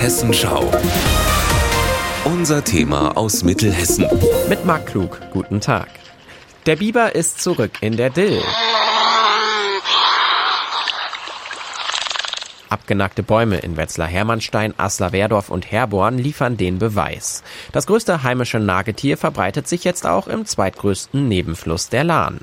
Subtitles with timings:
[0.00, 0.64] Hessenschau.
[2.24, 4.06] Unser Thema aus Mittelhessen.
[4.48, 5.88] Mit Marc Klug, guten Tag.
[6.64, 8.40] Der Biber ist zurück in der Dill.
[12.70, 17.42] Abgenackte Bäume in Wetzlar-Hermannstein, Aslar-Werdorf und Herborn liefern den Beweis.
[17.72, 22.38] Das größte heimische Nagetier verbreitet sich jetzt auch im zweitgrößten Nebenfluss der Lahn.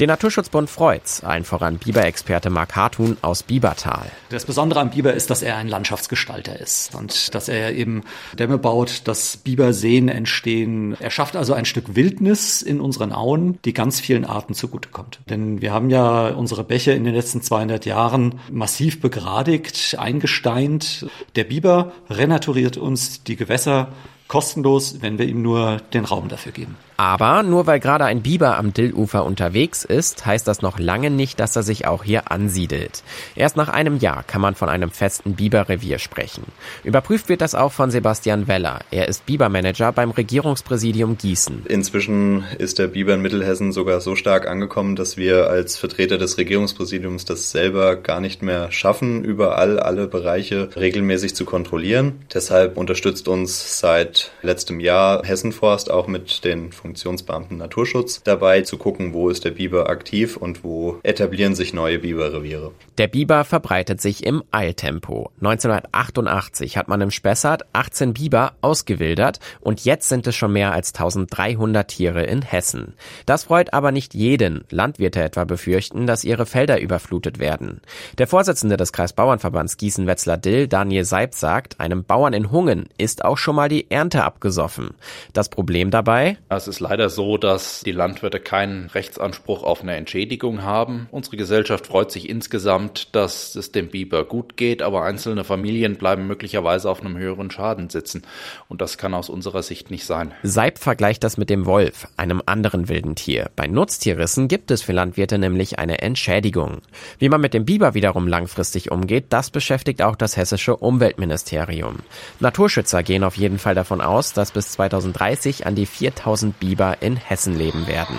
[0.00, 4.10] Den Naturschutzbund freut's, allen voran Biberexperte Mark Hartun aus Biebertal.
[4.30, 8.02] Das Besondere am Biber ist, dass er ein Landschaftsgestalter ist und dass er eben
[8.32, 10.96] Dämme baut, dass Biberseen entstehen.
[10.98, 15.20] Er schafft also ein Stück Wildnis in unseren Auen, die ganz vielen Arten zugutekommt.
[15.28, 19.59] Denn wir haben ja unsere Bäche in den letzten 200 Jahren massiv begradigt,
[19.98, 21.06] eingesteint.
[21.36, 23.92] Der Biber renaturiert uns die Gewässer
[24.28, 26.76] kostenlos, wenn wir ihm nur den Raum dafür geben.
[27.00, 31.40] Aber nur weil gerade ein Biber am Dillufer unterwegs ist, heißt das noch lange nicht,
[31.40, 33.02] dass er sich auch hier ansiedelt.
[33.34, 36.42] Erst nach einem Jahr kann man von einem festen Biberrevier sprechen.
[36.84, 38.80] Überprüft wird das auch von Sebastian Weller.
[38.90, 41.62] Er ist Bibermanager beim Regierungspräsidium Gießen.
[41.68, 46.36] Inzwischen ist der Biber in Mittelhessen sogar so stark angekommen, dass wir als Vertreter des
[46.36, 52.26] Regierungspräsidiums das selber gar nicht mehr schaffen, überall alle Bereiche regelmäßig zu kontrollieren.
[52.34, 59.14] Deshalb unterstützt uns seit letztem Jahr Hessenforst auch mit den Funktionsbeamten Naturschutz dabei, zu gucken,
[59.14, 62.72] wo ist der Biber aktiv und wo etablieren sich neue Biberreviere.
[62.98, 65.30] Der Biber verbreitet sich im Eiltempo.
[65.40, 70.92] 1988 hat man im Spessart 18 Biber ausgewildert und jetzt sind es schon mehr als
[70.92, 72.94] 1300 Tiere in Hessen.
[73.24, 74.64] Das freut aber nicht jeden.
[74.70, 77.82] Landwirte etwa befürchten, dass ihre Felder überflutet werden.
[78.18, 83.54] Der Vorsitzende des Kreisbauernverbands Gießen-Wetzlar-Dill, Daniel Seib, sagt, einem Bauern in Hungen ist auch schon
[83.54, 84.90] mal die Ernte abgesoffen.
[85.32, 86.36] Das Problem dabei?
[86.48, 91.08] Es ist leider so, dass die Landwirte keinen Rechtsanspruch auf eine Entschädigung haben.
[91.10, 96.26] Unsere Gesellschaft freut sich insgesamt, dass es dem Biber gut geht, aber einzelne Familien bleiben
[96.26, 98.22] möglicherweise auf einem höheren Schaden sitzen.
[98.68, 100.32] Und das kann aus unserer Sicht nicht sein.
[100.42, 103.50] Seib vergleicht das mit dem Wolf, einem anderen wilden Tier.
[103.56, 106.78] Bei Nutztierrissen gibt es für Landwirte nämlich eine Entschädigung.
[107.18, 111.96] Wie man mit dem Biber wiederum langfristig umgeht, das beschäftigt auch das hessische Umweltministerium.
[112.40, 116.69] Naturschützer gehen auf jeden Fall davon aus, dass bis 2030 an die 4000 Biber
[117.00, 118.16] in Hessen leben werden.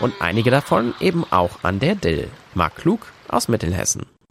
[0.00, 2.28] Und einige davon eben auch an der Dill.
[2.54, 4.06] Marc Klug aus Mittelhessen.